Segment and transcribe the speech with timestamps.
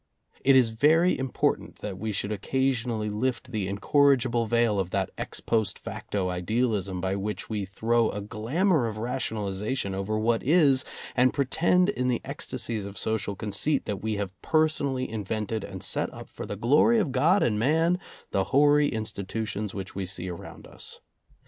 [0.43, 5.39] It is very important that we should occasionally lift the incorrigible veil of that ex
[5.41, 10.83] post facto idealism by which we throw a glamor of rationalization over what is,
[11.15, 16.11] and pretend in the ecstasies of social conceit that we have personally invented and set
[16.11, 17.99] up for the glory of God and man
[18.31, 20.99] the hoary institu tions which we see around us.